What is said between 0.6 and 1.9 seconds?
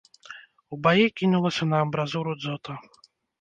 У баі кінулася на